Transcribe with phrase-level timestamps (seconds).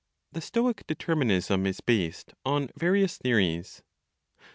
[0.31, 3.83] THE STOIC DETERMINISM IS BASED ON VARIOUS THEORIES.